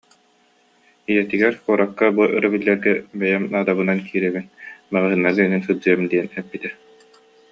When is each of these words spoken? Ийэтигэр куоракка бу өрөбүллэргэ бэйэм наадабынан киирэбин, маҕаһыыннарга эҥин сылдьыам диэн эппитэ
Ийэтигэр 1.11 1.55
куоракка 1.63 2.05
бу 2.15 2.23
өрөбүллэргэ 2.37 2.93
бэйэм 3.19 3.43
наадабынан 3.53 3.99
киирэбин, 4.07 4.45
маҕаһыыннарга 4.91 5.41
эҥин 5.45 5.63
сылдьыам 5.65 6.01
диэн 6.11 6.27
эппитэ 6.39 6.69